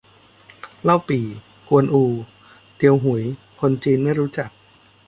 [0.83, 1.25] เล่าปี่
[1.69, 2.03] กวนอู
[2.77, 3.23] เตียวหุย
[3.59, 4.49] คนจีนไม่รู้จัก